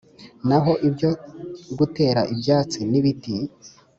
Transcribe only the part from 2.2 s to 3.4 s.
ibyatsi n’ibiti